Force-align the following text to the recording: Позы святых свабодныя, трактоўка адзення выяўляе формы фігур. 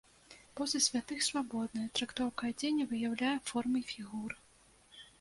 Позы 0.59 0.79
святых 0.85 1.19
свабодныя, 1.27 1.91
трактоўка 1.99 2.51
адзення 2.55 2.91
выяўляе 2.95 3.37
формы 3.51 3.79
фігур. 3.95 4.31